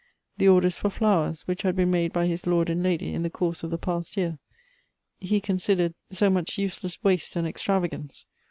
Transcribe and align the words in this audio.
The 0.39 0.47
orders 0.47 0.77
for 0.77 0.89
flowers 0.89 1.43
which 1.43 1.61
had 1.61 1.75
been 1.75 1.89
m.ade 1.89 2.11
by 2.11 2.25
his 2.25 2.47
lord 2.47 2.71
and 2.71 2.81
lady 2.81 3.13
in 3.13 3.21
the 3.21 3.29
course 3.29 3.61
of 3.61 3.69
the 3.69 3.77
past 3.77 4.17
year, 4.17 4.39
he 5.19 5.39
considered 5.39 5.93
so 6.09 6.27
much 6.27 6.57
useless 6.57 6.97
waste 7.03 7.35
and 7.35 7.45
extravagance. 7.45 8.25